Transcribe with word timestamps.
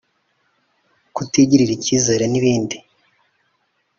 kutigirira 1.15 1.71
icyizere 1.77 2.25
n’ibindi 2.27 2.77